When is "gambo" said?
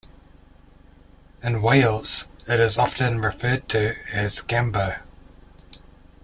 4.43-4.99